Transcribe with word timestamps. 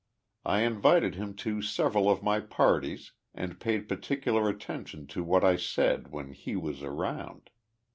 I 0.45 0.61
invited 0.61 1.13
him 1.13 1.35
to 1.45 1.61
several 1.61 2.09
of 2.09 2.23
my 2.23 2.39
parties 2.39 3.11
and 3.35 3.59
paid 3.59 3.87
particular 3.87 4.49
attention 4.49 5.05
to 5.13 5.23
what 5.23 5.43
I 5.43 5.57
said 5.57 6.07
when 6.11 6.31
he 6.31 6.55
was 6.55 6.81
around. 6.81 7.51